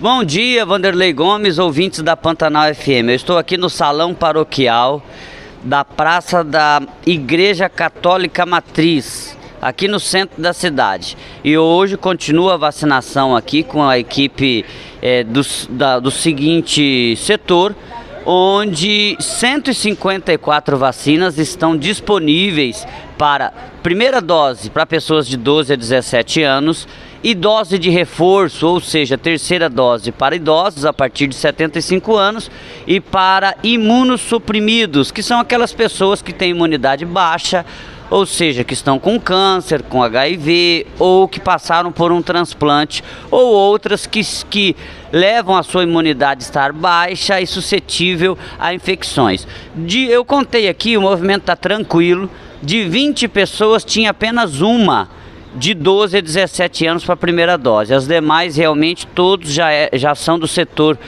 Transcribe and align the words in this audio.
Bom 0.00 0.22
dia, 0.22 0.64
Vanderlei 0.64 1.12
Gomes, 1.12 1.58
ouvintes 1.58 2.02
da 2.02 2.16
Pantanal 2.16 2.72
FM. 2.72 3.08
Eu 3.08 3.14
estou 3.16 3.36
aqui 3.36 3.56
no 3.56 3.68
salão 3.68 4.14
paroquial 4.14 5.02
da 5.64 5.84
Praça 5.84 6.44
da 6.44 6.80
Igreja 7.04 7.68
Católica 7.68 8.46
Matriz, 8.46 9.36
aqui 9.60 9.88
no 9.88 9.98
centro 9.98 10.40
da 10.40 10.52
cidade. 10.52 11.16
E 11.42 11.58
hoje 11.58 11.96
continua 11.96 12.54
a 12.54 12.56
vacinação 12.56 13.34
aqui 13.34 13.64
com 13.64 13.82
a 13.82 13.98
equipe 13.98 14.64
é, 15.02 15.24
do, 15.24 15.40
da, 15.70 15.98
do 15.98 16.12
seguinte 16.12 17.16
setor, 17.16 17.74
onde 18.24 19.16
154 19.18 20.78
vacinas 20.78 21.38
estão 21.38 21.76
disponíveis 21.76 22.86
para 23.18 23.52
primeira 23.82 24.20
dose 24.20 24.70
para 24.70 24.86
pessoas 24.86 25.26
de 25.26 25.36
12 25.36 25.72
a 25.72 25.76
17 25.76 26.42
anos 26.44 26.86
e 27.22 27.34
dose 27.34 27.78
de 27.78 27.90
reforço, 27.90 28.66
ou 28.66 28.80
seja, 28.80 29.18
terceira 29.18 29.68
dose 29.68 30.12
para 30.12 30.36
idosos 30.36 30.84
a 30.84 30.92
partir 30.92 31.26
de 31.26 31.34
75 31.34 32.16
anos 32.16 32.50
e 32.86 33.00
para 33.00 33.56
imunossuprimidos, 33.62 35.10
que 35.10 35.22
são 35.22 35.40
aquelas 35.40 35.72
pessoas 35.72 36.22
que 36.22 36.32
têm 36.32 36.50
imunidade 36.50 37.04
baixa, 37.04 37.64
ou 38.10 38.24
seja, 38.24 38.64
que 38.64 38.72
estão 38.72 38.98
com 38.98 39.20
câncer, 39.20 39.82
com 39.82 40.02
HIV 40.02 40.86
ou 40.98 41.28
que 41.28 41.38
passaram 41.38 41.92
por 41.92 42.10
um 42.10 42.22
transplante, 42.22 43.04
ou 43.30 43.52
outras 43.52 44.06
que, 44.06 44.22
que 44.48 44.76
levam 45.12 45.56
a 45.56 45.62
sua 45.62 45.82
imunidade 45.82 46.42
a 46.42 46.46
estar 46.46 46.72
baixa 46.72 47.40
e 47.40 47.46
suscetível 47.46 48.38
a 48.58 48.72
infecções. 48.72 49.46
De, 49.74 50.04
eu 50.04 50.24
contei 50.24 50.68
aqui, 50.68 50.96
o 50.96 51.02
movimento 51.02 51.42
está 51.42 51.56
tranquilo, 51.56 52.30
de 52.62 52.84
20 52.84 53.28
pessoas 53.28 53.84
tinha 53.84 54.10
apenas 54.10 54.60
uma 54.60 55.08
de 55.58 55.74
12 55.74 56.16
a 56.16 56.20
17 56.20 56.86
anos 56.86 57.04
para 57.04 57.14
a 57.14 57.16
primeira 57.16 57.58
dose. 57.58 57.92
As 57.92 58.06
demais 58.06 58.56
realmente 58.56 59.06
todos 59.06 59.52
já, 59.52 59.70
é, 59.72 59.90
já 59.94 60.14
são 60.14 60.38
do 60.38 60.46
setor 60.46 60.98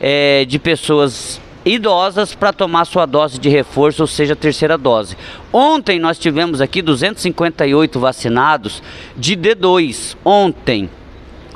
é, 0.00 0.44
de 0.44 0.58
pessoas 0.58 1.40
idosas 1.64 2.32
para 2.32 2.52
tomar 2.52 2.84
sua 2.84 3.06
dose 3.06 3.40
de 3.40 3.48
reforço, 3.48 4.02
ou 4.02 4.06
seja, 4.06 4.34
a 4.34 4.36
terceira 4.36 4.78
dose. 4.78 5.16
Ontem 5.52 5.98
nós 5.98 6.18
tivemos 6.18 6.60
aqui 6.60 6.80
258 6.80 7.98
vacinados 7.98 8.82
de 9.16 9.36
D2. 9.36 10.16
Ontem. 10.24 10.88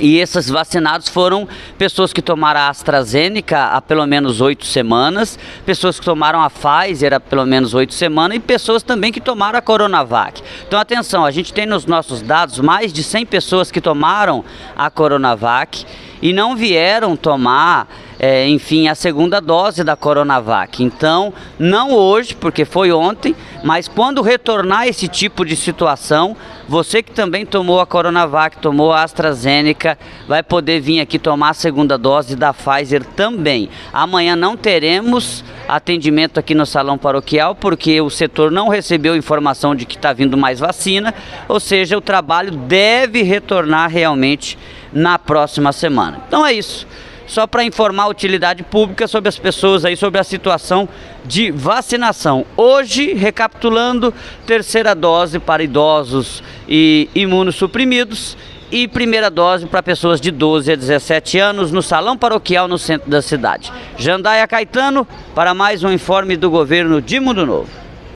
E 0.00 0.18
esses 0.18 0.48
vacinados 0.48 1.08
foram 1.08 1.46
pessoas 1.76 2.12
que 2.12 2.22
tomaram 2.22 2.60
a 2.60 2.68
AstraZeneca 2.68 3.66
há 3.66 3.82
pelo 3.82 4.06
menos 4.06 4.40
oito 4.40 4.64
semanas, 4.64 5.38
pessoas 5.66 6.00
que 6.00 6.04
tomaram 6.04 6.40
a 6.40 6.48
Pfizer 6.50 7.12
há 7.12 7.20
pelo 7.20 7.44
menos 7.44 7.74
oito 7.74 7.92
semanas 7.92 8.38
e 8.38 8.40
pessoas 8.40 8.82
também 8.82 9.12
que 9.12 9.20
tomaram 9.20 9.58
a 9.58 9.62
Coronavac. 9.62 10.42
Então, 10.66 10.80
atenção, 10.80 11.24
a 11.24 11.30
gente 11.30 11.52
tem 11.52 11.66
nos 11.66 11.84
nossos 11.84 12.22
dados 12.22 12.58
mais 12.58 12.92
de 12.92 13.02
100 13.02 13.26
pessoas 13.26 13.70
que 13.70 13.80
tomaram 13.80 14.42
a 14.74 14.90
Coronavac 14.90 15.84
e 16.22 16.32
não 16.32 16.56
vieram 16.56 17.14
tomar 17.16 17.86
é, 18.22 18.46
enfim, 18.46 18.86
a 18.86 18.94
segunda 18.94 19.40
dose 19.40 19.82
da 19.82 19.96
Coronavac. 19.96 20.84
Então, 20.84 21.32
não 21.58 21.90
hoje, 21.90 22.34
porque 22.34 22.66
foi 22.66 22.92
ontem, 22.92 23.34
mas 23.64 23.88
quando 23.88 24.20
retornar 24.20 24.86
esse 24.86 25.08
tipo 25.08 25.42
de 25.42 25.56
situação, 25.56 26.36
você 26.68 27.02
que 27.02 27.12
também 27.12 27.46
tomou 27.46 27.80
a 27.80 27.86
Coronavac, 27.86 28.58
tomou 28.58 28.92
a 28.92 29.04
AstraZeneca, 29.04 29.98
vai 30.28 30.42
poder 30.42 30.80
vir 30.80 31.00
aqui 31.00 31.18
tomar 31.18 31.48
a 31.48 31.54
segunda 31.54 31.96
dose 31.96 32.36
da 32.36 32.52
Pfizer 32.52 33.02
também. 33.02 33.70
Amanhã 33.90 34.36
não 34.36 34.54
teremos 34.54 35.42
atendimento 35.66 36.38
aqui 36.38 36.54
no 36.54 36.66
salão 36.66 36.98
paroquial, 36.98 37.54
porque 37.54 38.02
o 38.02 38.10
setor 38.10 38.50
não 38.50 38.68
recebeu 38.68 39.16
informação 39.16 39.74
de 39.74 39.86
que 39.86 39.96
está 39.96 40.12
vindo 40.12 40.36
mais 40.36 40.60
vacina, 40.60 41.14
ou 41.48 41.58
seja, 41.58 41.96
o 41.96 42.02
trabalho 42.02 42.50
deve 42.50 43.22
retornar 43.22 43.88
realmente 43.88 44.58
na 44.92 45.18
próxima 45.18 45.72
semana. 45.72 46.20
Então 46.28 46.44
é 46.44 46.52
isso 46.52 46.86
só 47.30 47.46
para 47.46 47.62
informar 47.62 48.04
a 48.04 48.08
utilidade 48.08 48.64
pública 48.64 49.06
sobre 49.06 49.28
as 49.28 49.38
pessoas 49.38 49.84
aí, 49.84 49.96
sobre 49.96 50.20
a 50.20 50.24
situação 50.24 50.88
de 51.24 51.52
vacinação. 51.52 52.44
Hoje, 52.56 53.14
recapitulando, 53.14 54.12
terceira 54.44 54.96
dose 54.96 55.38
para 55.38 55.62
idosos 55.62 56.42
e 56.68 57.08
imunossuprimidos 57.14 58.36
e 58.72 58.88
primeira 58.88 59.30
dose 59.30 59.66
para 59.66 59.80
pessoas 59.80 60.20
de 60.20 60.32
12 60.32 60.72
a 60.72 60.76
17 60.76 61.38
anos 61.38 61.70
no 61.70 61.82
Salão 61.82 62.18
Paroquial 62.18 62.66
no 62.66 62.78
centro 62.78 63.08
da 63.08 63.22
cidade. 63.22 63.72
Jandaia 63.96 64.46
Caetano 64.48 65.06
para 65.32 65.54
mais 65.54 65.84
um 65.84 65.92
informe 65.92 66.36
do 66.36 66.50
governo 66.50 67.00
de 67.00 67.20
Mundo 67.20 67.46
Novo. 67.46 67.79